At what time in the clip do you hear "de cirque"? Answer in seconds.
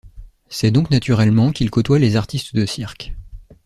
2.55-3.13